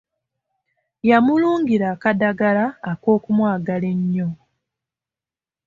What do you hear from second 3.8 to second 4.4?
ennyo.